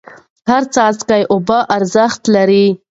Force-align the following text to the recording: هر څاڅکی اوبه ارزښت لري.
هر 0.49 0.63
څاڅکی 0.73 1.21
اوبه 1.31 1.59
ارزښت 1.75 2.21
لري. 2.35 2.65